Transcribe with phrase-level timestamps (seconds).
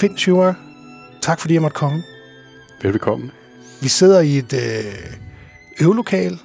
[0.00, 0.54] Finn Schumer,
[1.20, 2.02] tak fordi jeg måtte komme.
[2.82, 3.30] Velbekomme.
[3.80, 4.94] Vi sidder i et øh,
[5.80, 6.38] øvelokal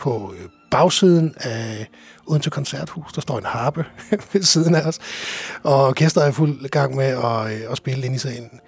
[0.00, 1.88] på øh, bagsiden af
[2.26, 3.12] Odense Koncerthus.
[3.12, 3.84] Der står en harpe
[4.32, 4.98] ved siden af os,
[5.62, 8.60] og orkestret er i fuld gang med at, øh, at spille ind i salen.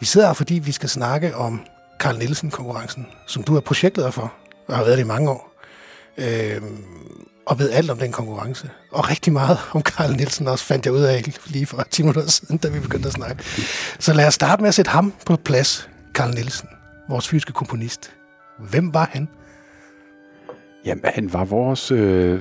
[0.00, 1.60] Vi sidder her, fordi vi skal snakke om
[1.98, 4.32] Carl Nielsen-konkurrencen, som du er projektleder for,
[4.68, 5.52] og har været det i mange år.
[6.18, 6.62] Øh,
[7.46, 8.70] og ved alt om den konkurrence.
[8.90, 12.30] Og rigtig meget om Carl Nielsen også, fandt jeg ud af lige for 10 minutter
[12.30, 13.42] siden, da vi begyndte at snakke.
[13.98, 16.68] Så lad os starte med at sætte ham på plads, Carl Nielsen,
[17.08, 18.10] vores fysiske komponist.
[18.58, 19.28] Hvem var han?
[20.84, 22.40] Jamen, han var vores øh,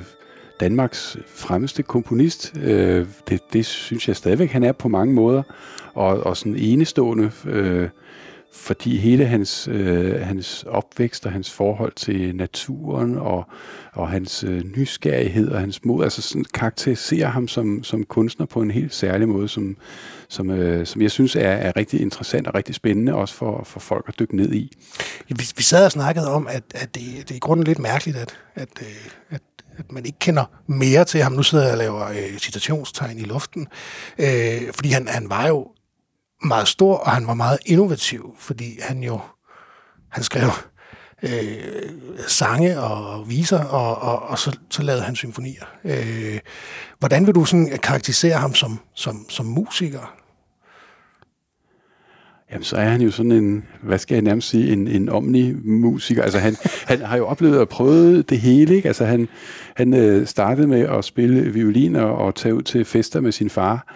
[0.59, 2.53] Danmarks fremmeste komponist.
[2.57, 5.43] Øh, det, det synes jeg stadigvæk, han er på mange måder.
[5.93, 7.89] Og, og sådan enestående, øh,
[8.55, 13.43] fordi hele hans, øh, hans opvækst og hans forhold til naturen og,
[13.93, 18.61] og hans øh, nysgerrighed og hans mod, altså sådan karakteriserer ham som, som kunstner på
[18.61, 19.77] en helt særlig måde, som,
[20.29, 23.79] som, øh, som jeg synes er, er rigtig interessant og rigtig spændende, også for, for
[23.79, 24.77] folk at dykke ned i.
[25.27, 28.17] Vi, vi sad og snakkede om, at, at det, det er i grunden lidt mærkeligt,
[28.17, 29.41] at, at, øh, at
[29.77, 31.31] at man ikke kender mere til ham.
[31.31, 33.67] Nu sidder jeg og laver øh, citationstegn i luften,
[34.17, 35.67] øh, fordi han, han var jo
[36.45, 39.19] meget stor, og han var meget innovativ, fordi han jo
[40.09, 40.49] han skrev
[41.23, 41.29] øh,
[42.27, 45.63] sange og viser, og, og, og så, så lavede han symfonier.
[45.83, 46.39] Øh,
[46.99, 50.15] hvordan vil du sådan karakterisere ham som, som, som musiker?
[52.51, 56.23] Jamen, så er han jo sådan en, hvad skal jeg nærmest sige, en, en omni-musiker.
[56.23, 56.55] Altså, han,
[56.87, 58.87] han har jo oplevet og prøvet det hele, ikke?
[58.87, 59.27] Altså, han,
[59.75, 63.49] han øh, startede med at spille violin og, og tage ud til fester med sin
[63.49, 63.93] far,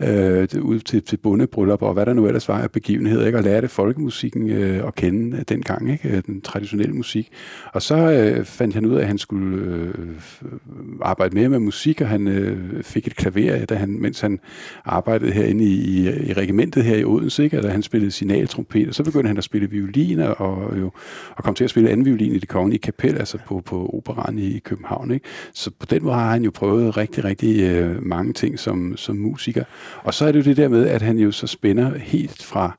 [0.00, 3.38] øh, ud til, til bundebryllup og hvad der nu ellers var af begivenheder, ikke?
[3.38, 6.08] og lærte folkemusikken øh, at kende øh, dengang, ikke?
[6.08, 7.30] Øh, den traditionelle musik.
[7.72, 10.08] Og så øh, fandt han ud af, at han skulle øh,
[11.02, 14.40] arbejde mere med musik, og han øh, fik et klaver, da han, mens han
[14.84, 17.60] arbejdede herinde i, i, i regimentet her i Odense, ikke?
[17.60, 20.90] da han spillede signaltrompet, og så begyndte han at spille violin, og, jo,
[21.36, 24.38] og kom til at spille anden violin i det kongelige kapel, altså på, på operan
[24.38, 25.10] i, i København.
[25.10, 25.26] Ikke?
[25.54, 29.16] Så på den måde har han jo prøvet rigtig, rigtig øh, mange ting som, som
[29.16, 29.64] musiker.
[30.02, 32.76] Og så er det jo det der med, at han jo så spænder helt fra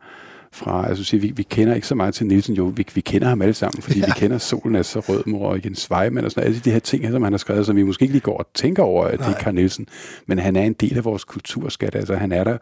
[0.54, 3.28] fra, altså sige, vi, vi kender ikke så meget til Nielsen, jo, vi, vi kender
[3.28, 4.06] ham alle sammen, fordi ja.
[4.06, 6.80] vi kender Solen er så rød, mor og Jens Weimann og sådan alle de her
[6.80, 9.20] ting, som han har skrevet, som vi måske ikke lige går og tænker over, at
[9.20, 9.30] Nej.
[9.30, 9.88] det er Carl Nielsen,
[10.26, 12.58] men han er en del af vores kulturskat, altså han er der,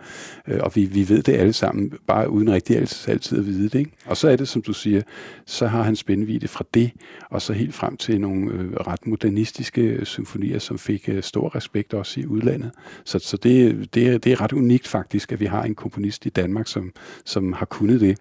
[0.47, 2.77] øh, og vi, vi ved det alle sammen, bare uden rigtig
[3.07, 3.91] altid at vide det, ikke?
[4.06, 5.01] Og så er det, som du siger,
[5.45, 6.91] så har han spændvidde fra det,
[7.29, 11.94] og så helt frem til nogle øh, ret modernistiske symfonier, som fik øh, stor respekt
[11.94, 12.71] også i udlandet.
[13.06, 16.25] Så, så det, det, er, det er ret unikt faktisk, at vi har en komponist
[16.25, 16.91] i Danmark, som,
[17.25, 18.17] som har kunnet det.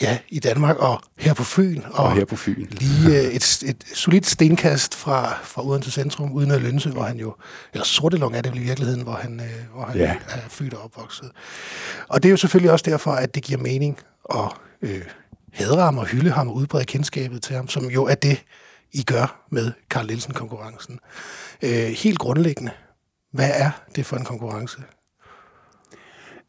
[0.00, 1.82] Ja, i Danmark og her på Fyn.
[1.84, 2.66] Og, og her på Fyn.
[2.70, 7.16] Lige øh, et, et solidt stenkast fra, fra Odense Centrum, uden at Lønse, hvor han
[7.16, 7.34] jo,
[7.72, 10.16] eller Sortelong er det i virkeligheden, hvor han, øh, hvor han ja.
[10.28, 11.30] er født og opvokset.
[12.08, 13.98] Og det er jo selvfølgelig også derfor, at det giver mening
[14.34, 14.48] at
[14.82, 15.02] øh,
[15.52, 18.42] hædre ham og hylde ham og udbrede kendskabet til ham, som jo er det,
[18.92, 20.98] I gør med Carl Nielsen-konkurrencen.
[21.62, 22.72] Øh, helt grundlæggende,
[23.32, 24.78] hvad er det for en konkurrence?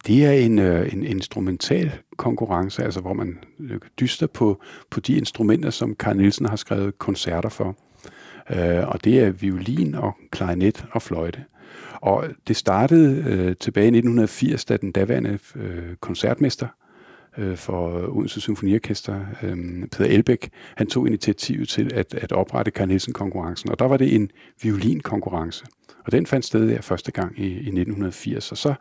[0.08, 5.18] Det er en, øh, en instrumental konkurrence, altså hvor man øh, dyster på, på de
[5.18, 7.76] instrumenter, som Carl Nielsen har skrevet koncerter for.
[8.50, 11.44] Øh, og det er violin og klarinet og fløjte.
[12.02, 16.68] Og det startede øh, tilbage i 1980, da den daværende øh, koncertmester
[17.38, 19.58] øh, for Odense Symfoniorkester, øh,
[19.92, 23.72] Peter Elbæk, han tog initiativet til at, at oprette Carl Nielsen-konkurrencen.
[23.72, 24.32] Og der var det en
[24.64, 25.66] violinkonkurrence.
[26.06, 28.52] Og den fandt sted der første gang i, i 1980.
[28.52, 28.74] Og så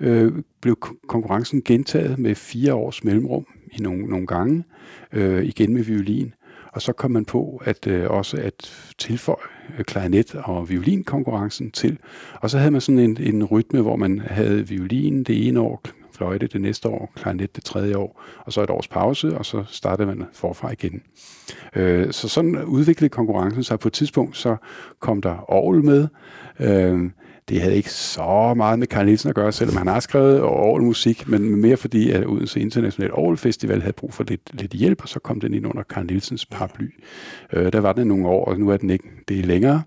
[0.00, 4.64] øh, blev konkurrencen gentaget med fire års mellemrum i nogle, nogle gange,
[5.12, 6.34] øh, igen med violin.
[6.72, 8.54] Og så kom man på at øh, også at
[8.98, 9.36] tilføje
[9.78, 11.98] øh, klarinet og violinkonkurrencen til.
[12.40, 15.82] Og så havde man sådan en, en rytme, hvor man havde violin det ene år,
[16.12, 19.64] fløjte det næste år, klarinet det tredje år, og så et års pause, og så
[19.66, 21.02] startede man forfra igen.
[21.76, 23.78] Øh, så sådan udviklede konkurrencen sig.
[23.78, 24.56] På et tidspunkt så
[25.00, 26.08] kom der Aarhus med.
[26.60, 27.10] Øh,
[27.48, 31.28] det havde ikke så meget med Carl Nielsen at gøre, selvom han har skrevet musik,
[31.28, 35.08] men mere fordi, at Odense International Aarhus Festival havde brug for lidt, lidt hjælp, og
[35.08, 36.90] så kom den ind under Carl Nielsens paraply.
[37.52, 39.82] Øh, der var den nogle år, og nu er den ikke det er længere,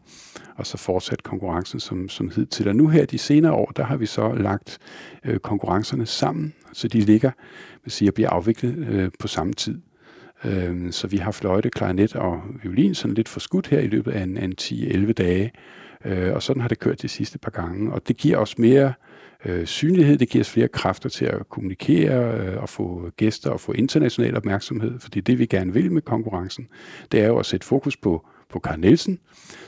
[0.55, 2.67] og så fortsat konkurrencen som, som hidtil.
[2.67, 4.77] Og nu her de senere år, der har vi så lagt
[5.25, 7.31] øh, konkurrencerne sammen, så de ligger,
[7.83, 9.81] vil sige, bliver afviklet øh, på samme tid.
[10.45, 14.23] Øh, så vi har fløjte, klarinet og violin sådan lidt forskudt her i løbet af
[14.23, 15.51] en, en 10-11 dage,
[16.05, 17.93] Øh, og sådan har det kørt de sidste par gange.
[17.93, 18.93] Og det giver os mere
[19.45, 23.59] øh, synlighed, det giver os flere kræfter til at kommunikere øh, og få gæster og
[23.59, 26.67] få international opmærksomhed, fordi det vi gerne vil med konkurrencen,
[27.11, 29.19] det er jo at sætte fokus på, på Karl Nielsen,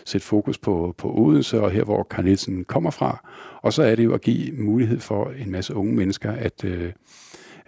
[0.06, 3.32] sætte fokus på, på Odense og her, hvor Karl Nielsen kommer fra.
[3.62, 6.92] Og så er det jo at give mulighed for en masse unge mennesker at øh,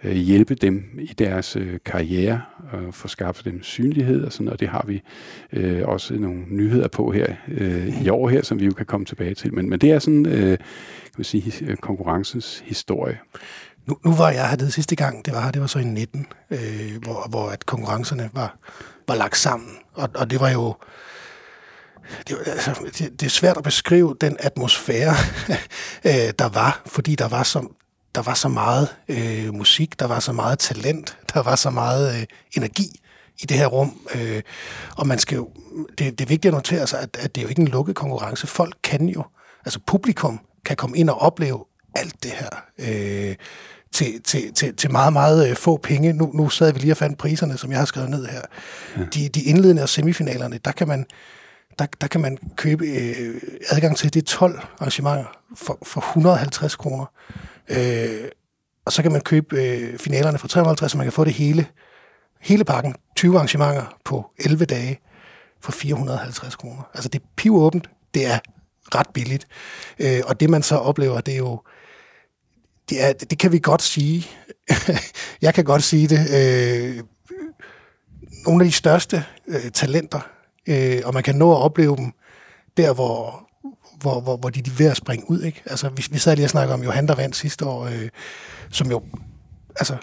[0.04, 2.42] øh, hjælpe dem i deres øh, karriere
[2.72, 5.02] og få skabt dem synlighed og sådan, og det har vi
[5.52, 9.06] øh, også nogle nyheder på her øh, i år her, som vi jo kan komme
[9.06, 9.54] tilbage til.
[9.54, 13.18] Men, men det er sådan, øh, kan man sige, øh, konkurrencens historie.
[13.86, 16.58] Nu, nu var jeg hernede sidste gang, det var det var så i 19, øh,
[17.02, 18.58] hvor, hvor at konkurrencerne var,
[19.08, 19.70] var lagt sammen.
[19.94, 20.74] Og, og det var jo
[22.28, 25.14] det, altså, det, det er svært at beskrive den atmosfære,
[26.08, 27.66] øh, der var, fordi der var så,
[28.14, 32.20] der var så meget øh, musik, der var så meget talent, der var så meget
[32.20, 32.26] øh,
[32.56, 33.00] energi
[33.42, 34.00] i det her rum.
[34.14, 34.42] Øh,
[34.96, 35.50] og man skal jo,
[35.98, 37.96] det, det er vigtigt at notere sig, at, at det er jo ikke en lukket
[37.96, 38.46] konkurrence.
[38.46, 39.24] Folk kan jo,
[39.64, 41.64] altså publikum kan komme ind og opleve
[41.94, 42.48] alt det her.
[42.78, 43.36] Øh,
[43.92, 46.12] til, til, til, til meget, meget øh, få penge.
[46.12, 48.40] Nu, nu sad vi lige og fandt priserne, som jeg har skrevet ned her.
[48.96, 49.02] Ja.
[49.14, 51.06] De, de indledende og semifinalerne, der kan man,
[51.78, 53.40] der, der kan man købe øh,
[53.70, 55.24] adgang til de 12 arrangementer
[55.56, 57.06] for, for 150 kroner.
[57.70, 58.28] Øh,
[58.84, 61.66] og så kan man købe øh, finalerne for 350, så man kan få det hele,
[62.40, 65.00] hele pakken, 20 arrangementer på 11 dage
[65.60, 66.90] for 450 kroner.
[66.94, 68.38] Altså det er pivåbent, det er
[68.94, 69.46] ret billigt.
[69.98, 71.62] Øh, og det man så oplever, det er jo,
[72.90, 74.26] det, er, det kan vi godt sige.
[75.42, 76.20] jeg kan godt sige det.
[76.30, 77.04] Øh,
[78.46, 80.20] nogle af de største øh, talenter,
[80.68, 82.12] øh, og man kan nå at opleve dem
[82.76, 83.49] der, hvor,
[84.00, 85.42] hvor, hvor, hvor de, de er ved at springe ud.
[85.42, 85.62] Ikke?
[85.66, 88.08] Altså, vi, vi sad lige og snakkede om Johan, der vandt sidste år, øh,
[88.70, 89.02] som jo
[89.76, 89.96] altså,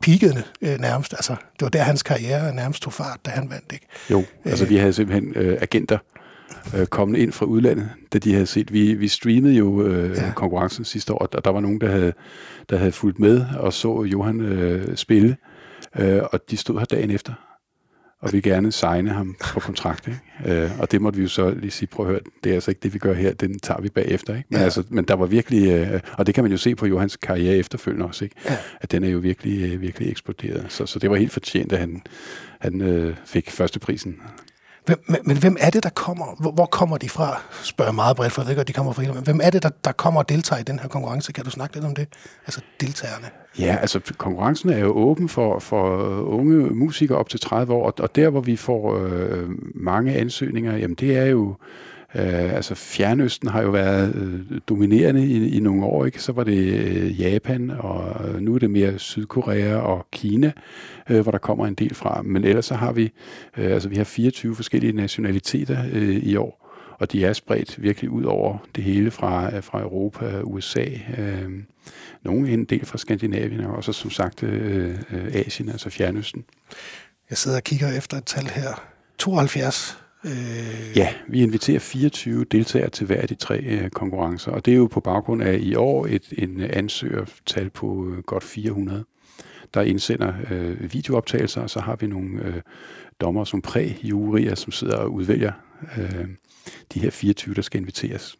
[0.00, 1.12] peakede øh, nærmest.
[1.12, 3.72] Altså, det var der, hans karriere nærmest tog fart, da han vandt.
[3.72, 3.86] Ikke?
[4.10, 5.98] Jo, altså vi havde simpelthen øh, agenter,
[6.74, 8.72] øh, kommende ind fra udlandet, da de havde set.
[8.72, 10.32] Vi, vi streamede jo øh, ja.
[10.36, 12.12] konkurrencen sidste år, og der var nogen, der havde,
[12.70, 15.36] der havde fulgt med og så Johan øh, spille,
[15.98, 17.32] øh, og de stod her dagen efter
[18.20, 20.08] og vi gerne signe ham på kontrakt.
[20.08, 20.62] Ikke?
[20.62, 22.70] Øh, og det måtte vi jo så lige sige, prøv at høre, det er altså
[22.70, 24.36] ikke det, vi gør her, den tager vi bagefter.
[24.36, 24.46] Ikke?
[24.48, 24.64] Men, ja.
[24.64, 27.56] altså, men der var virkelig, øh, og det kan man jo se på Johans karriere
[27.56, 28.36] efterfølgende også, ikke?
[28.44, 28.56] Ja.
[28.80, 30.66] at den er jo virkelig, øh, virkelig eksploderet.
[30.68, 32.02] Så, så det var helt fortjent, at han,
[32.58, 34.20] han øh, fik førsteprisen.
[34.88, 36.26] Hvem, men, men hvem er det, der kommer?
[36.40, 37.42] Hvor, hvor kommer de fra?
[37.62, 39.14] Spørger meget bredt, for jeg ved godt, de kommer fra hele.
[39.14, 41.32] Men hvem er det, der, der kommer og deltager i den her konkurrence?
[41.32, 42.08] Kan du snakke lidt om det?
[42.46, 43.26] Altså deltagerne.
[43.58, 48.14] Ja, altså konkurrencen er jo åben for, for unge musikere op til 30 år, og
[48.16, 51.54] der, hvor vi får øh, mange ansøgninger, jamen det er jo
[52.14, 56.22] Øh, altså Fjernøsten har jo været øh, dominerende i, i nogle år, ikke?
[56.22, 60.52] Så var det øh, Japan, og øh, nu er det mere Sydkorea og Kina,
[61.10, 62.22] øh, hvor der kommer en del fra.
[62.22, 63.12] Men ellers så har vi,
[63.56, 66.68] øh, altså vi har 24 forskellige nationaliteter øh, i år,
[66.98, 70.86] og de er spredt virkelig ud over det hele fra, øh, fra Europa, USA,
[71.18, 71.50] øh,
[72.22, 76.44] nogle en del fra Skandinavien, og også som sagt øh, øh, Asien, altså Fjernøsten.
[77.30, 78.84] Jeg sidder og kigger efter et tal her.
[79.18, 80.96] 72 Øh...
[80.96, 84.76] Ja, vi inviterer 24 deltagere til hver af de tre øh, konkurrencer, og det er
[84.76, 89.04] jo på baggrund af i år et en ansøgertal på øh, godt 400,
[89.74, 92.62] der indsender øh, videooptagelser, og så har vi nogle øh,
[93.20, 95.52] dommer som præ-jurier, som sidder og udvælger
[95.98, 96.28] øh,
[96.94, 98.38] de her 24, der skal inviteres.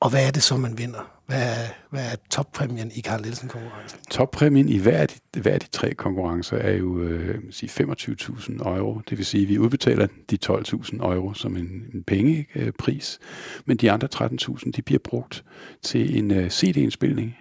[0.00, 1.21] Og hvad er det så, man vinder?
[1.32, 3.98] Hvad er, hvad er toppræmien i Karl Nielsen-konkurrencen?
[4.10, 9.00] Toppræmien i hver af de, hver af de tre konkurrencer er jo øh, 25.000 euro.
[9.10, 13.18] Det vil sige, at vi udbetaler de 12.000 euro som en, en pengepris.
[13.22, 15.44] Øh, Men de andre 13.000, de bliver brugt
[15.82, 17.36] til en øh, CD-indspilning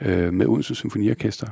[0.00, 1.46] øh, med Odense Symfoniorkester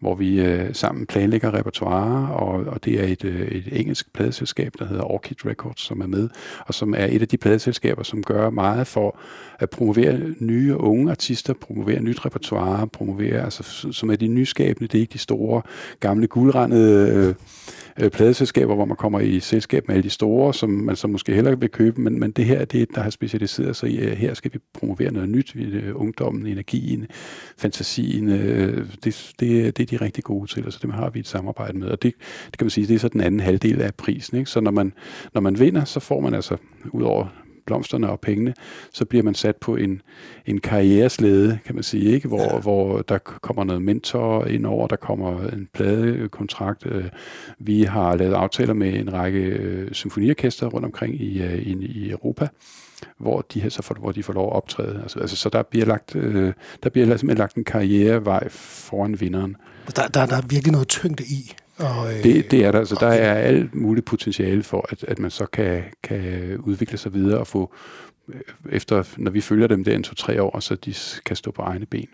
[0.00, 4.72] hvor vi øh, sammen planlægger repertoire, og, og det er et, øh, et engelsk pladeselskab,
[4.78, 6.28] der hedder Orchid Records, som er med,
[6.66, 9.18] og som er et af de pladeselskaber, som gør meget for
[9.58, 14.88] at promovere nye og unge artister, promovere nyt repertoire, promovere, altså som er de nyskabende,
[14.88, 15.62] det er ikke de store,
[16.00, 17.34] gamle, guldrandede øh,
[18.02, 21.34] øh, pladeselskaber, hvor man kommer i selskab med alle de store, som man så måske
[21.34, 24.16] heller vil købe, men, men det her er det, der har specialiseret sig i, at
[24.16, 27.06] her skal vi promovere noget nyt, øh, ungdommen, energien,
[27.58, 31.20] fantasien, øh, det, det, det er de rigtig gode til, og så dem har vi
[31.20, 32.14] et samarbejde med, og det,
[32.46, 34.50] det kan man sige, det er så den anden halvdel af prisen, ikke?
[34.50, 34.92] så når man,
[35.34, 36.56] når man vinder, så får man altså,
[36.92, 37.26] ud over
[37.70, 38.54] blomsterne og pengene,
[38.92, 40.02] så bliver man sat på en,
[40.46, 42.28] en karriereslæde, kan man sige, ikke?
[42.28, 42.60] Hvor, ja.
[42.60, 46.86] hvor der kommer noget mentor ind over, der kommer en pladekontrakt.
[46.86, 47.04] Øh,
[47.58, 52.10] vi har lavet aftaler med en række øh, symfoniorkester rundt omkring i, øh, i, i
[52.10, 52.48] Europa,
[53.18, 55.00] hvor de, her, så får, hvor de får lov at optræde.
[55.02, 56.12] Altså, altså, så der bliver, lagt,
[56.82, 59.56] der bliver simpelthen lagt en karrierevej foran vinderen.
[59.96, 61.52] Der, der, der er virkelig noget tyngde i.
[61.80, 62.78] Og, øh, det, det er der.
[62.78, 67.14] Altså, der er alt muligt potentiale for, at, at man så kan, kan udvikle sig
[67.14, 67.74] videre og få,
[68.28, 68.40] øh,
[68.72, 70.94] efter, når vi følger dem der en, to, tre år, så de
[71.26, 72.08] kan stå på egne ben.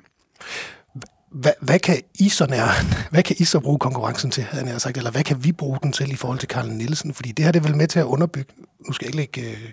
[1.33, 2.69] Hvad, hvad kan I så nær,
[3.13, 5.79] hvad kan I så bruge konkurrencen til, havde jeg sagt, eller hvad kan vi bruge
[5.83, 7.15] den til i forhold til Karl Nielsen?
[7.15, 8.53] Fordi det her det er vel med til at underbygge
[8.87, 9.71] nu skal jeg ikke lægge øh,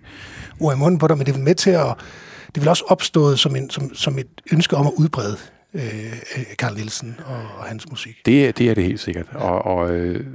[0.59, 1.95] ord i munden på dig, men det er med til at,
[2.55, 5.37] det vil også opstået som, en, som, som et ønske om at udbrede
[5.73, 6.23] øh,
[6.55, 8.25] Carl Nielsen og, og hans musik.
[8.25, 9.25] Det, det er det helt sikkert.
[9.31, 10.25] Og, og øh,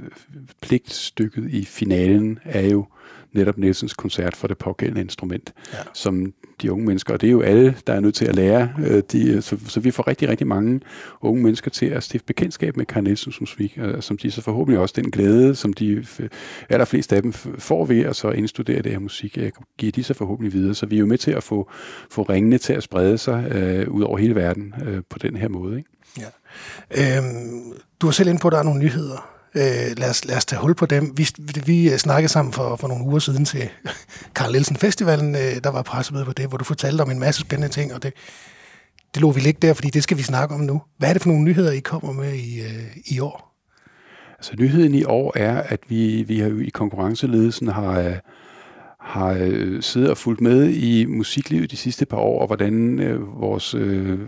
[0.61, 2.85] pligtstykket i finalen er jo
[3.33, 5.77] netop Nielsens koncert for det pågældende instrument, ja.
[5.93, 8.73] som de unge mennesker, og det er jo alle, der er nødt til at lære.
[8.79, 10.81] Øh, de, så, så vi får rigtig, rigtig mange
[11.21, 14.79] unge mennesker til at stifte bekendtskab med Carl Nielsens musik, øh, som de så forhåbentlig
[14.79, 16.05] også den glæde, som de
[16.69, 20.13] allerfleste af dem får ved at så indstudere det her musik, øh, giver de så
[20.13, 20.75] forhåbentlig videre.
[20.75, 21.69] Så vi er jo med til at få,
[22.11, 25.47] få ringene til at sprede sig øh, ud over hele verden øh, på den her
[25.47, 25.77] måde.
[25.77, 25.89] Ikke?
[26.19, 27.17] Ja.
[27.17, 30.37] Øhm, du har selv inde på, at der er nogle nyheder Øh, lad, os, lad
[30.37, 31.17] os tage hul på dem.
[31.17, 31.27] Vi,
[31.65, 33.69] vi øh, snakkede sammen for, for nogle uger siden til
[34.35, 35.35] Karl Nielsen Festivalen.
[35.35, 38.03] Øh, der var pressemøde på det, hvor du fortalte om en masse spændende ting, og
[38.03, 38.13] det,
[39.13, 40.81] det lå vi ligge der, fordi det skal vi snakke om nu.
[40.97, 43.49] Hvad er det for nogle nyheder, I kommer med i, øh, i år?
[44.37, 48.15] Altså nyheden i år er, at vi, vi har jo i konkurrenceledelsen har, øh,
[48.99, 53.41] har øh, siddet og fulgt med i musiklivet de sidste par år, og hvordan øh,
[53.41, 54.19] vores øh,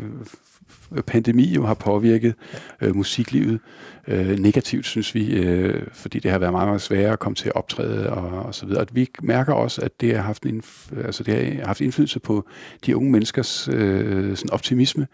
[1.08, 2.36] pandemi jo har påvirket
[2.82, 3.60] øh, musiklivet
[4.08, 7.48] øh, negativt, synes vi, øh, fordi det har været meget, meget sværere at komme til
[7.48, 8.82] at optræde og, og så videre.
[8.82, 10.64] Og vi mærker også, at det har haft, en,
[11.04, 12.48] altså det har haft indflydelse på
[12.86, 15.08] de unge menneskers øh, sådan optimisme.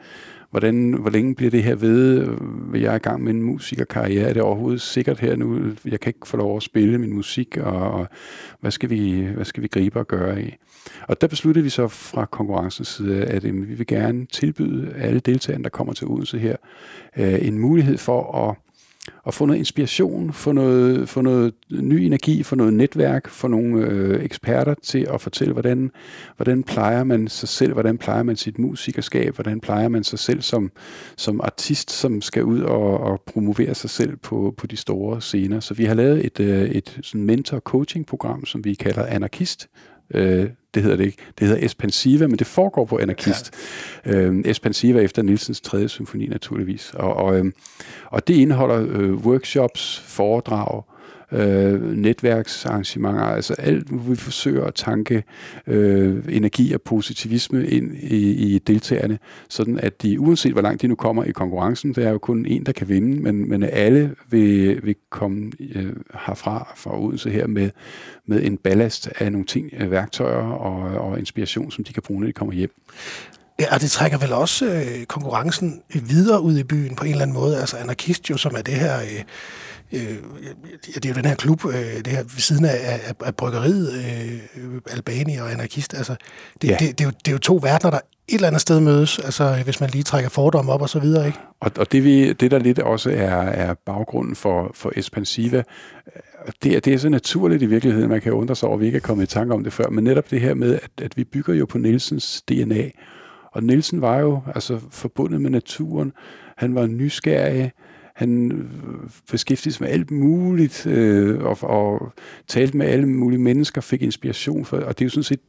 [0.58, 2.28] Hvordan, hvor længe bliver det her ved?
[2.72, 4.30] Vil jeg er i gang med en musikerkarriere?
[4.30, 5.60] Er det overhovedet sikkert her nu?
[5.86, 8.08] Jeg kan ikke få lov at spille min musik, og, og
[8.60, 10.56] hvad, skal vi, hvad skal vi gribe og gøre i?
[11.08, 15.20] Og der besluttede vi så fra konkurrencens side, at øh, vi vil gerne tilbyde alle
[15.20, 16.56] deltagerne, der kommer til Odense her,
[17.18, 18.56] øh, en mulighed for at
[19.24, 23.86] og få noget inspiration, få noget, få noget ny energi, få noget netværk, få nogle
[23.86, 25.92] øh, eksperter til at fortælle, hvordan,
[26.36, 30.42] hvordan plejer man sig selv, hvordan plejer man sit musikerskab, hvordan plejer man sig selv
[30.42, 30.72] som,
[31.18, 35.60] som artist, som skal ud og, og promovere sig selv på, på de store scener.
[35.60, 39.68] Så vi har lavet et, øh, et sådan mentor-coaching-program, som vi kalder Anarkist,
[40.14, 41.18] Øh, det hedder det ikke.
[41.40, 43.52] Det hedder Espansiva, men det foregår på Anarkist.
[44.06, 44.12] Ja.
[44.12, 46.94] Øh, Espansiva efter Nielsens tredje symfoni naturligvis.
[46.94, 47.46] Og, og, øh,
[48.06, 50.97] og det indeholder øh, workshops, foredrag, øh,
[51.32, 55.24] øh, netværksarrangementer, altså alt, hvor vi forsøger at tanke
[55.68, 59.20] øh, energi og positivisme ind i, i deltagerne,
[59.50, 62.46] sådan at de, uanset hvor langt de nu kommer i konkurrencen, det er jo kun
[62.46, 65.94] en, der kan vinde, men, men alle vil, vil komme øh,
[66.26, 67.70] herfra fra Odense her med,
[68.26, 72.20] med en ballast af nogle ting, øh, værktøjer og, og inspiration, som de kan bruge,
[72.20, 72.72] når de kommer hjem.
[73.60, 77.22] Ja, og det trækker vel også øh, konkurrencen videre ud i byen på en eller
[77.22, 77.60] anden måde.
[77.60, 79.24] Altså Anarkist jo, som er det her øh,
[79.94, 80.18] øh,
[80.96, 83.94] det er jo den her klub, øh, det her ved siden af, af, af bryggeriet,
[83.94, 85.94] øh, Albani og anarkist.
[85.94, 86.16] Altså,
[86.62, 86.78] det, ja.
[86.80, 89.20] det, det, er jo, det er jo to verdener, der et eller andet sted mødes,
[89.20, 91.40] altså hvis man lige trækker fordomme op og så videre, ikke?
[91.60, 95.64] Og, og det, vi, det, der lidt også er, er baggrunden for, for Espansiva,
[96.64, 98.86] det er, det er så naturligt i virkeligheden, man kan undre sig over, at vi
[98.86, 101.18] ikke er kommet i tanke om det før, men netop det her med, at, at
[101.18, 102.90] vi bygger jo på Nielsens DNA,
[103.52, 106.14] og Nielsen var jo altså forbundet med naturen,
[106.58, 107.72] han var nysgerrig,
[108.18, 108.70] han
[109.32, 112.14] beskæftigede sig med alt muligt, øh, og, og
[112.48, 115.40] talte med alle mulige mennesker, fik inspiration for, og det er jo sådan set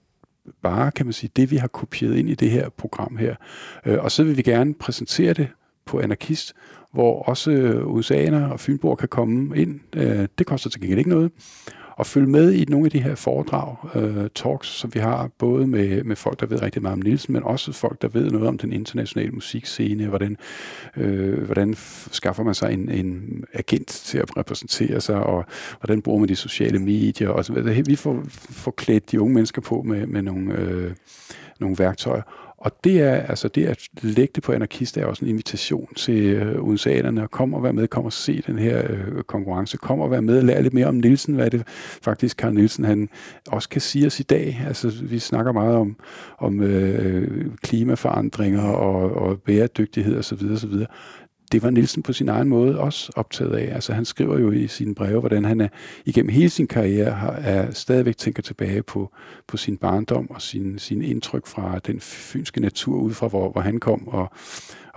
[0.62, 3.34] bare, kan man sige, det vi har kopieret ind i det her program her.
[3.86, 5.48] Øh, og så vil vi gerne præsentere det
[5.86, 6.54] på Anarkist,
[6.92, 9.80] hvor også øh, USA'erne og Fynborg kan komme ind.
[9.96, 11.30] Øh, det koster til gengæld ikke noget
[11.98, 15.66] og følge med i nogle af de her foredrag, øh, talks, som vi har, både
[15.66, 18.48] med, med folk, der ved rigtig meget om Nielsen, men også folk, der ved noget
[18.48, 20.36] om den internationale musikscene, hvordan,
[20.96, 21.74] øh, hvordan
[22.10, 25.44] skaffer man sig en, en agent til at repræsentere sig, og
[25.80, 27.86] hvordan bruger man de sociale medier, og så videre.
[27.86, 30.92] Vi får, får klædt de unge mennesker på med, med nogle, øh,
[31.60, 32.22] nogle værktøjer,
[32.60, 36.24] og det er, altså det at lægge det på anarkist er også en invitation til
[36.24, 40.00] øh, USA'erne at komme og være med, kom og se den her øh, konkurrence, Kom
[40.00, 41.62] og være med og lære lidt mere om Nielsen, hvad det
[42.02, 43.08] faktisk Karl Nielsen han
[43.48, 44.64] også kan sige os i dag.
[44.66, 45.96] Altså vi snakker meget om,
[46.38, 50.50] om øh, klimaforandringer og, og bæredygtighed osv.
[50.52, 50.74] osv
[51.48, 53.74] det var Nielsen på sin egen måde også optaget af.
[53.74, 55.68] Altså han skriver jo i sine breve, hvordan han er,
[56.04, 59.12] igennem hele sin karriere har, er stadigvæk tænker tilbage på,
[59.46, 63.60] på sin barndom og sin, sin indtryk fra den fynske natur ud fra, hvor, hvor
[63.60, 64.32] han kom og,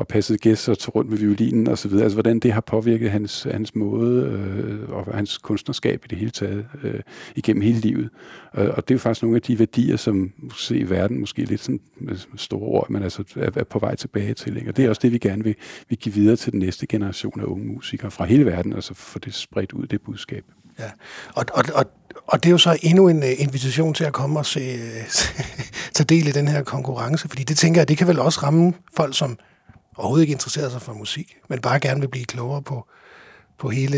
[0.02, 2.04] og passede gæster og tog rundt med violinen og så videre.
[2.04, 6.32] Altså hvordan det har påvirket hans, hans måde øh, og hans kunstnerskab i det hele
[6.32, 7.00] taget øh,
[7.36, 8.10] igennem hele livet.
[8.54, 11.46] Og, og det er jo faktisk nogle af de værdier, som se i verden måske
[11.46, 14.58] lidt sådan med store ord, men altså er, er på vej tilbage til.
[14.58, 14.70] Ikke?
[14.70, 15.56] Og det er også det, vi gerne vil,
[15.90, 19.20] vil give videre til den næste generation af unge musikere fra hele verden, altså få
[19.20, 20.44] det spredt ud, det budskab.
[20.80, 20.90] Ja,
[21.36, 21.86] og, og, og,
[22.28, 25.04] og det er jo så endnu en øh, invitation til at komme og se, øh,
[25.96, 28.74] tage del i den her konkurrence, fordi det tænker jeg, det kan vel også ramme
[28.96, 29.38] folk, som
[29.98, 32.88] overhovedet ikke interesserer sig for musik, men bare gerne vil blive klogere på,
[33.60, 33.98] på hele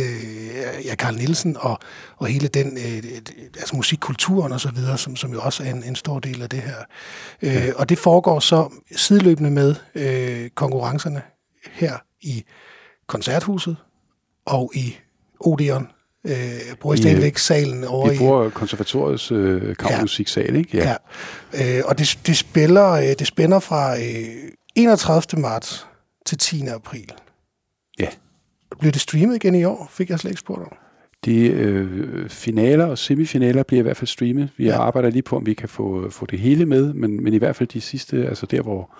[0.85, 1.79] ja, Karl Nielsen og,
[2.17, 3.03] og hele den øh,
[3.57, 6.49] altså musikkulturen og så videre, som, som jo også er en, en stor del af
[6.49, 6.77] det her.
[7.41, 11.21] Øh, og det foregår så sideløbende med øh, konkurrencerne
[11.71, 12.43] her i
[13.07, 13.77] Koncerthuset
[14.45, 14.95] og i
[15.39, 15.87] Odeon,
[16.27, 20.77] øh, bruger I stadigvæk salen over Vi bruger konservatoriets øh, kammermusiksal, ikke?
[20.77, 20.95] Ja.
[21.53, 21.77] ja.
[21.77, 24.03] Øh, og det, det, spiller, øh, det spænder fra øh,
[24.75, 25.41] 31.
[25.41, 25.87] marts
[26.25, 26.67] til 10.
[26.67, 27.11] april.
[27.99, 28.07] Ja.
[28.79, 29.87] Bliver det streamet igen i år?
[29.91, 30.77] Fik jeg slet ikke spurgt om.
[31.25, 34.49] De øh, finaler og semifinaler bliver i hvert fald streamet.
[34.57, 34.81] Vi ja.
[34.81, 37.55] arbejder lige på, om vi kan få, få det hele med, men, men i hvert
[37.55, 38.95] fald de sidste, altså der, hvor,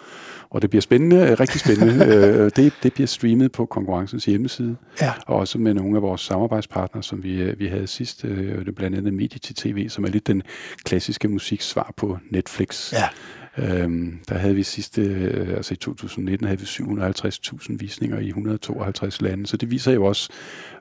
[0.51, 4.75] hvor det bliver spændende, øh, rigtig spændende, øh, det, det bliver streamet på konkurrencens hjemmeside,
[5.01, 5.13] ja.
[5.27, 8.97] og også med nogle af vores samarbejdspartnere, som vi, øh, vi havde sidst, øh, blandt
[8.97, 10.41] andet Medie til TV, som er lidt den
[10.83, 12.93] klassiske musiksvar på Netflix.
[12.93, 13.07] Ja.
[13.57, 19.21] Øhm, der havde vi sidste, øh, altså i 2019 havde vi 750.000 visninger i 152
[19.21, 20.29] lande, så det viser jo også,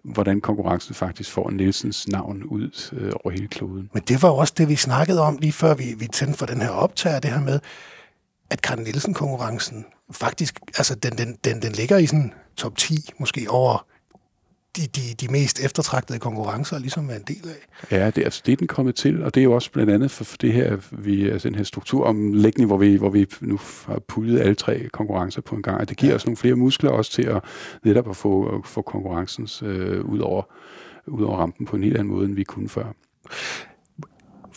[0.04, 3.90] hvordan konkurrencen faktisk får Nielsens navn ud øh, over hele kloden.
[3.94, 6.60] Men det var også det, vi snakkede om lige før vi, vi tændte for den
[6.60, 7.60] her optager, det her med,
[8.50, 13.46] at Karl Nielsen-konkurrencen faktisk, altså den, den, den, den ligger i sådan top 10 måske
[13.50, 13.86] over
[14.76, 17.88] de, de, de mest eftertragtede konkurrencer ligesom er en del af.
[17.90, 19.90] Ja, det, er, altså, det er den kommet til, og det er jo også blandt
[19.90, 23.60] andet for, for det her, vi, altså den her strukturomlægning, hvor vi, hvor vi nu
[23.86, 26.16] har puljet alle tre konkurrencer på en gang, og det giver ja.
[26.16, 27.44] os nogle flere muskler også til at
[27.84, 30.42] netop at få, at få konkurrencens øh, ud, over,
[31.06, 32.92] ud over rampen på en helt anden måde, end vi kunne før.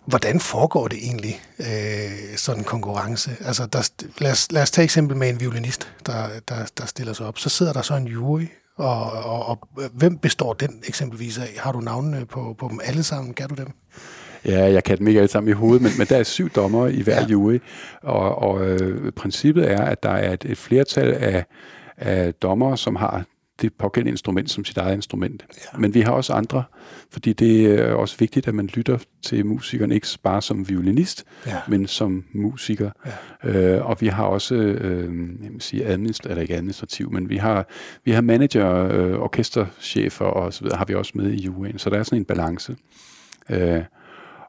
[0.05, 3.31] Hvordan foregår det egentlig, øh, sådan en konkurrence?
[3.41, 7.13] Altså, der, lad, os, lad os tage eksempel med en violinist, der, der, der stiller
[7.13, 7.39] sig op.
[7.39, 8.45] Så sidder der så en jury,
[8.75, 11.49] og, og, og hvem består den eksempelvis af?
[11.57, 13.33] Har du navnene på, på dem alle sammen?
[13.33, 13.67] Kan du dem?
[14.45, 16.87] Ja, jeg kan dem ikke alle sammen i hovedet, men, men der er syv dommer
[16.87, 17.27] i hver ja.
[17.27, 17.59] jury,
[18.01, 21.45] og, og øh, princippet er, at der er et, et flertal af,
[21.97, 23.25] af dommer, som har
[23.61, 25.45] det pågældende instrument som sit eget instrument.
[25.73, 25.77] Ja.
[25.77, 26.63] Men vi har også andre,
[27.11, 31.57] fordi det er også vigtigt, at man lytter til musikeren, ikke bare som violinist, ja.
[31.67, 32.91] men som musiker.
[33.43, 33.75] Ja.
[33.75, 37.37] Øh, og vi har også, øh, jeg vil sige administrativ, eller ikke administrativ, men vi
[37.37, 37.67] har,
[38.03, 41.89] vi har manager, øh, orkesterchefer og så videre, har vi også med i juryen, så
[41.89, 42.75] der er sådan en balance.
[43.49, 43.81] Øh,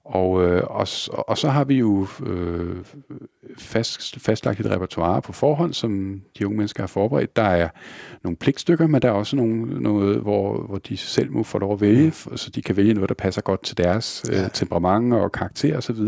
[0.06, 0.86] og, øh, og,
[1.28, 2.76] og så har vi jo øh,
[3.58, 7.36] fast, fastlagt et repertoire på forhånd, som de unge mennesker har forberedt.
[7.36, 7.68] Der er
[8.24, 11.72] nogle pligtstykker, men der er også nogle, noget, hvor, hvor de selv må få lov
[11.72, 15.32] at vælge, så de kan vælge noget, der passer godt til deres øh, temperament og
[15.32, 15.98] karakter osv.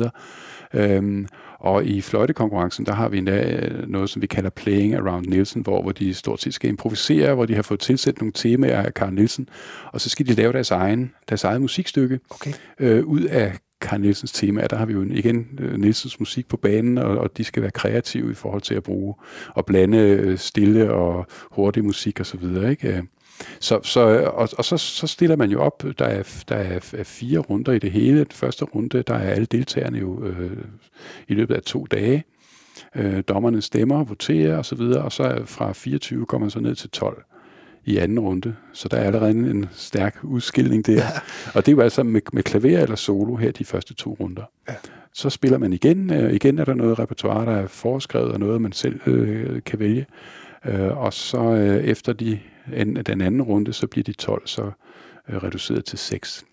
[0.75, 1.27] Øhm,
[1.59, 5.63] og i fløjtekonkurrencen, der har vi endda øh, noget, som vi kalder Playing Around Nielsen,
[5.63, 8.95] hvor, hvor de stort set skal improvisere, hvor de har fået tilsat nogle temaer af
[8.95, 9.49] Karl Nielsen,
[9.93, 12.53] og så skal de lave deres egen, deres eget musikstykke okay.
[12.79, 16.57] øh, ud af Carl Nielsens tema, der har vi jo igen øh, Nielsens musik på
[16.57, 19.15] banen, og, og de skal være kreative i forhold til at bruge
[19.49, 22.89] og blande øh, stille og hurtig musik og så videre, ikke?
[22.89, 23.03] Øh,
[23.61, 24.01] så, så,
[24.35, 27.79] og, og så, så stiller man jo op, der er, der er fire runder i
[27.79, 28.19] det hele.
[28.19, 30.65] Den første runde, der er alle deltagerne jo øh,
[31.29, 32.25] i løbet af to dage.
[32.95, 36.75] Øh, dommerne stemmer, voterer og så videre, og så fra 24 kommer man så ned
[36.75, 37.25] til 12
[37.89, 38.55] i anden runde.
[38.73, 40.93] Så der er allerede en stærk udskilning der.
[40.93, 41.05] Ja.
[41.55, 44.43] Og det er jo altså med, med klaver eller solo her de første to runder.
[44.69, 44.75] Ja.
[45.13, 46.13] Så spiller man igen.
[46.13, 49.79] Øh, igen er der noget repertoire, der er foreskrevet, og noget, man selv øh, kan
[49.79, 50.07] vælge.
[50.67, 52.39] Øh, og så øh, efter de,
[52.75, 54.71] en, den anden runde, så bliver de 12 så
[55.29, 56.45] øh, reduceret til 6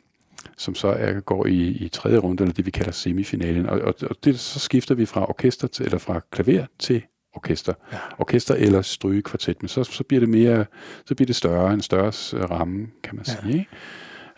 [0.57, 3.65] som så er, går i, i tredje runde, eller det vi kalder semifinalen.
[3.65, 7.01] Og, og, og det, så skifter vi fra orkester til, eller fra klaver til
[7.35, 7.73] orkester.
[7.91, 7.97] Ja.
[8.19, 10.65] Orkester eller strygekvartet, men så, så bliver det mere,
[11.05, 12.11] så bliver det større, en større
[12.45, 13.33] ramme, kan man ja.
[13.41, 13.53] sige.
[13.53, 13.69] Ikke?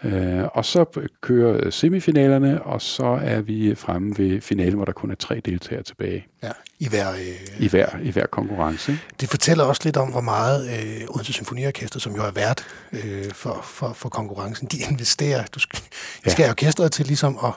[0.03, 0.85] Øh, og så
[1.21, 5.83] kører semifinalerne, og så er vi fremme ved finalen, hvor der kun er tre deltagere
[5.83, 6.27] tilbage.
[6.43, 8.91] Ja, i hver, øh, I hver, i hver konkurrence.
[8.91, 9.03] Ikke?
[9.21, 13.31] Det fortæller også lidt om, hvor meget øh, Odense Symfoniorkester, som jo er vært øh,
[13.31, 15.45] for, for, for konkurrencen, de investerer.
[15.55, 15.79] Du skal,
[16.25, 16.31] ja.
[16.31, 17.53] skal have orkestret til ligesom at,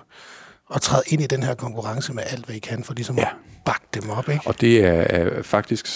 [0.75, 3.23] at træde ind i den her konkurrence med alt, hvad I kan, for ligesom ja.
[3.23, 3.29] at
[3.65, 4.29] bakke dem op.
[4.29, 4.47] Ikke?
[4.47, 5.87] Og det er, er faktisk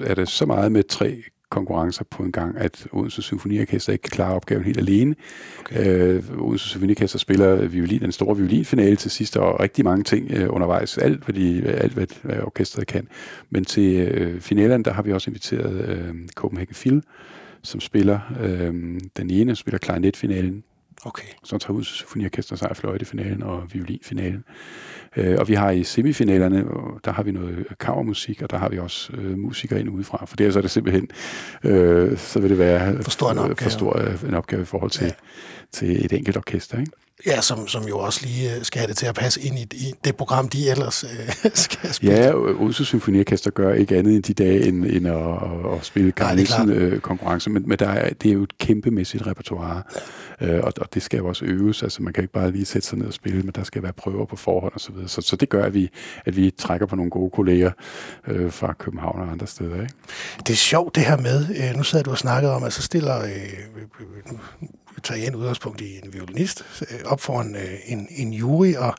[0.00, 4.10] er det så meget med tre konkurrencer på en gang, at Odense Symfoniorkester ikke kan
[4.10, 5.14] klare opgaven helt alene.
[5.60, 5.86] Okay.
[5.86, 10.54] Øh, Odense Symfoniorkester spiller violin, den store violinfinale til sidst, og rigtig mange ting øh,
[10.54, 10.98] undervejs.
[10.98, 13.08] Alt, hvad, de, alt hvad, hvad orkestret kan.
[13.50, 17.02] Men til øh, finalen, der har vi også inviteret øh, Copenhagen Phil,
[17.62, 18.74] som spiller øh,
[19.16, 20.64] den ene, spiller klarinetfinalen.
[21.04, 21.28] Okay.
[21.44, 24.44] Så tager Odense Symfoniorkester sig af fløjtefinalen og violinfinalen.
[25.16, 26.64] Øh, og vi har i semifinalerne,
[27.04, 30.36] der har vi noget kavermusik, og der har vi også øh, musikere ind udefra, for
[30.36, 31.08] det er så er det simpelthen,
[31.64, 34.64] øh, så vil det være for stor en opgave, for stor, øh, en opgave i
[34.64, 35.12] forhold til, ja.
[35.72, 36.80] til et enkelt orkester.
[36.80, 36.92] Ikke?
[37.26, 39.62] Ja, som, som jo også lige øh, skal have det til at passe ind i,
[39.72, 42.14] i det program, de ellers øh, skal spille.
[42.14, 46.12] Ja, Odense Symfoniorkester gør ikke andet end de dage, end, end at, at, at spille
[46.20, 49.82] Carl-Nielsen-konkurrence, øh, men, men der er, det er jo et kæmpemæssigt repertoire
[50.42, 52.88] øh, og, og det skal jo også øves, altså man kan ikke bare lige sætte
[52.88, 55.08] sig ned og spille, men der skal være prøver på forhånd osv., så, videre.
[55.08, 55.90] så, så det gør, at vi,
[56.24, 57.70] at vi trækker på nogle gode kolleger
[58.28, 59.80] øh, fra København og andre steder.
[59.80, 59.94] Ikke?
[60.38, 62.82] Det er sjovt det her med, øh, nu sad du og snakkede om, at så
[62.82, 63.82] stiller øh, øh,
[64.62, 64.68] øh
[65.02, 68.94] tager igen udgangspunkt i en violinist, øh, op foran øh, en, en jury, og,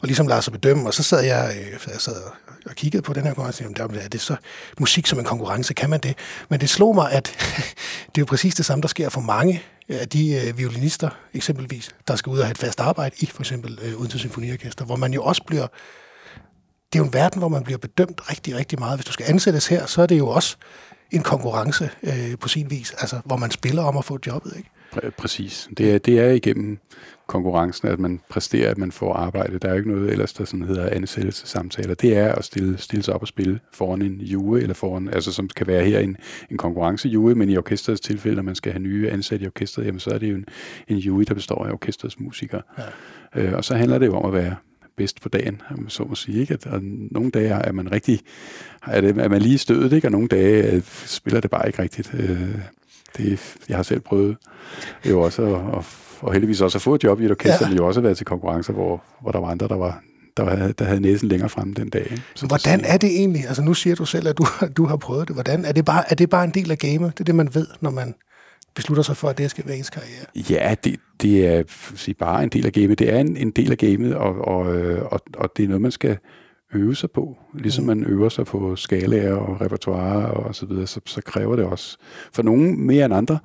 [0.00, 0.86] og ligesom lader sig bedømme.
[0.86, 2.22] Og så sad jeg, øh, jeg sad
[2.66, 4.36] og kiggede på den her konkurrence, og der er det så
[4.78, 6.14] musik som en konkurrence, kan man det?
[6.48, 7.24] Men det slog mig, at
[8.06, 11.90] det er jo præcis det samme, der sker for mange af de øh, violinister, eksempelvis,
[12.08, 14.84] der skal ud og have et fast arbejde i for eksempel øh, uden til symfoniorkester,
[14.84, 15.66] hvor man jo også bliver
[16.92, 18.96] det er jo en verden, hvor man bliver bedømt rigtig, rigtig meget.
[18.98, 20.56] Hvis du skal ansættes her, så er det jo også
[21.10, 24.70] en konkurrence øh, på sin vis, altså hvor man spiller om at få jobbet, ikke?
[25.18, 25.68] Præcis.
[25.78, 26.78] Det er, det er igennem
[27.26, 29.58] konkurrencen, at man præsterer, at man får arbejde.
[29.58, 31.94] Der er jo ikke noget ellers, der sådan hedder ansættelsessamtaler.
[31.94, 35.32] Det er at stille, stille sig op og spille foran en jury, eller foran, altså
[35.32, 36.16] som kan være her en,
[36.50, 40.00] en konkurrencejury, men i orkestrets tilfælde, når man skal have nye ansatte i orkestret, jamen
[40.00, 40.44] så er det jo en,
[40.88, 42.62] en jury, der består af orkestrets musikere.
[43.34, 43.42] Ja.
[43.42, 44.56] Øh, og så handler det jo om at være
[44.96, 46.40] bedst på dagen, så må sige.
[46.40, 46.54] Ikke?
[46.54, 48.20] At, og nogle dage er man rigtig,
[48.86, 50.08] er, det, er man lige stødet, ikke?
[50.08, 52.14] og nogle dage øh, spiller det bare ikke rigtigt.
[52.14, 52.58] Øh,
[53.16, 54.36] det, jeg har selv prøvet
[55.04, 55.84] jo også, og,
[56.20, 57.68] og heldigvis også at få et job i et orkester, ja.
[57.68, 60.02] men jo også været til konkurrencer, hvor, hvor der var andre, der var
[60.36, 62.18] der havde, der havde næsen længere fremme den dag.
[62.34, 63.46] Så Hvordan er det egentlig?
[63.46, 64.46] Altså nu siger du selv, at du,
[64.76, 65.36] du har prøvet det.
[65.36, 67.12] Hvordan er det, bare, er det bare en del af gamet?
[67.12, 68.14] Det er det, man ved, når man
[68.74, 70.24] beslutter sig for, at det skal være ens karriere?
[70.50, 71.62] Ja, det, det er
[71.96, 72.98] sige, bare en del af gamet.
[72.98, 75.82] Det er en, en del af gamet, og, og, øh, og, og det er noget,
[75.82, 76.18] man skal
[76.74, 77.36] øve sig på.
[77.54, 81.64] Ligesom man øver sig på skalaer og repertoire og så videre, så, så kræver det
[81.64, 81.96] også
[82.32, 83.38] for nogen mere end andre,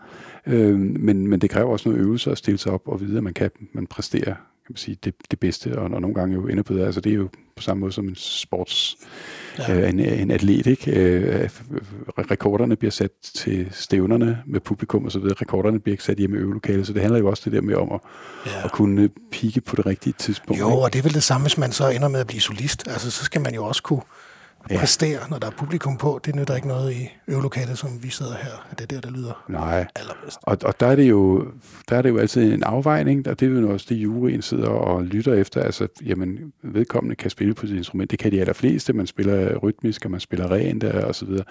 [0.47, 3.23] øh, men, men det kræver også noget øvelse at stille sig op og vide, at
[3.23, 4.35] man kan man præstere
[4.69, 6.85] kan man sige, det, det bedste, og, og nogle gange jo endnu bedre.
[6.85, 8.97] Altså det er jo på samme måde som en sports,
[9.57, 9.75] ja.
[9.75, 10.91] øh, en, en atlet, ikke?
[10.91, 11.49] Øh,
[12.17, 15.35] rekorderne bliver sat til stævnerne med publikum og så videre.
[15.41, 17.75] Rekorderne bliver ikke sat hjemme i øvelokalet, så det handler jo også det der med
[17.75, 17.99] om at,
[18.45, 18.65] ja.
[18.65, 20.59] at kunne pike på det rigtige tidspunkt.
[20.59, 20.77] Jo, ikke?
[20.77, 22.87] og det er vel det samme, hvis man så ender med at blive solist.
[22.87, 24.01] Altså så skal man jo også kunne
[24.69, 24.79] ja.
[24.79, 26.19] præstere, når der er publikum på.
[26.25, 28.67] Det nytter ikke noget i øvelokalet, som vi sidder her.
[28.71, 29.87] Det er der, der lyder Nej.
[29.95, 30.37] allerbedst.
[30.41, 31.47] Og, og der, er det jo,
[31.89, 34.67] der er det jo altid en afvejning, og det er jo også det, juryen sidder
[34.67, 35.61] og lytter efter.
[35.61, 38.11] Altså, jamen, vedkommende kan spille på sit instrument.
[38.11, 38.93] Det kan de allerfleste.
[38.93, 41.43] Man spiller rytmisk, og man spiller rent og så videre.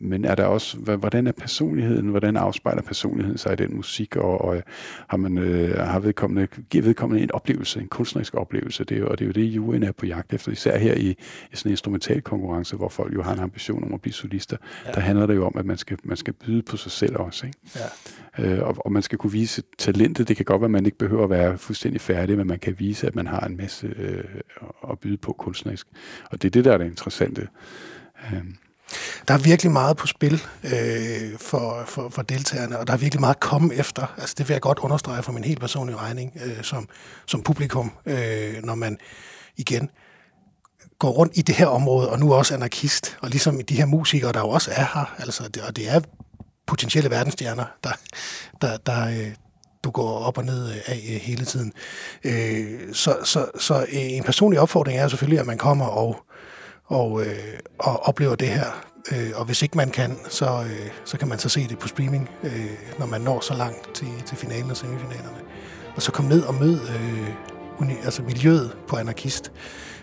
[0.00, 2.08] Men er der også, hvordan er personligheden?
[2.08, 4.16] Hvordan afspejler personligheden sig i den musik?
[4.16, 4.62] Og, og
[5.08, 8.84] har man øh, har vedkommende, giver vedkommende en oplevelse, en kunstnerisk oplevelse?
[8.84, 11.10] Det er og det er jo det, juryen er på jagt efter, især her i,
[11.10, 11.16] i
[11.54, 14.56] sådan en instrumental konkurrence konkurrence, hvor folk jo har en ambition om at blive solister,
[14.86, 14.92] ja.
[14.92, 17.46] der handler det jo om, at man skal, man skal byde på sig selv også.
[17.46, 17.58] Ikke?
[18.38, 18.44] Ja.
[18.44, 20.28] Øh, og, og man skal kunne vise talentet.
[20.28, 22.74] Det kan godt være, at man ikke behøver at være fuldstændig færdig, men man kan
[22.78, 24.24] vise, at man har en masse øh,
[24.90, 25.86] at byde på kunstnerisk.
[26.30, 27.48] Og det er det, der er det interessante.
[28.32, 28.44] Øh.
[29.28, 33.20] Der er virkelig meget på spil øh, for, for, for deltagerne, og der er virkelig
[33.20, 34.14] meget at komme efter.
[34.18, 36.88] Altså, det vil jeg godt understrege for min helt personlige regning øh, som,
[37.26, 38.98] som publikum, øh, når man
[39.56, 39.90] igen
[40.98, 44.32] går rundt i det her område, og nu også anarkist, og ligesom de her musikere,
[44.32, 46.00] der jo også er her, altså, det, og det er
[46.66, 47.90] potentielle verdensstjerner, der,
[48.62, 49.34] der, der, øh,
[49.84, 51.72] du går op og ned af øh, hele tiden.
[52.24, 56.16] Øh, så, så, så øh, en personlig opfordring er selvfølgelig, at man kommer og,
[56.84, 58.84] og, øh, og oplever det her.
[59.12, 60.64] Øh, og hvis ikke man kan, så,
[61.04, 62.28] så kan man så se det på streaming,
[62.98, 65.38] når man når så langt til, til finalen og semifinalerne.
[65.96, 69.52] Og så kom ned og mød øh, altså miljøet på Anarkist.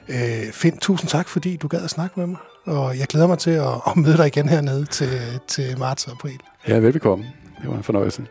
[0.10, 2.40] Øh, Finn, tusind tak, fordi du gad at snakke med mig.
[2.66, 6.12] Og jeg glæder mig til at, at møde dig igen hernede til, til marts og
[6.12, 6.40] april.
[6.68, 7.26] Ja, velbekomme.
[7.62, 8.26] Det var en fornøjelse.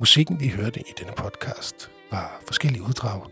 [0.00, 3.22] Musikken, vi hørte i denne podcast, var forskellige uddrag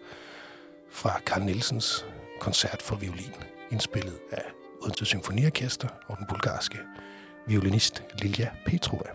[0.90, 2.06] fra Carl Nielsens
[2.40, 3.34] koncert for violin,
[3.70, 4.55] indspillet af
[4.86, 6.78] Odense Symfoniorkester og den bulgarske
[7.46, 9.10] violinist Lilja Petrova.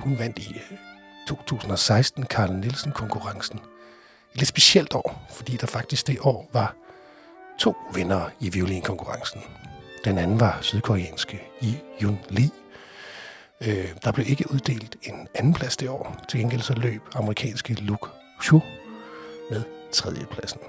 [0.00, 0.78] Hun vandt i øh,
[1.28, 3.58] 2016 Karl Nielsen-konkurrencen.
[3.58, 6.74] Et lidt specielt år, fordi der faktisk det år var
[7.58, 9.40] to vinder i violinkonkurrencen.
[10.04, 12.50] Den anden var sydkoreanske Yi Yun Lee.
[13.60, 16.24] Øh, der blev ikke uddelt en anden plads det år.
[16.28, 18.06] Til gengæld så løb amerikanske Luke
[18.42, 18.60] Chu
[19.50, 20.60] med tredjepladsen.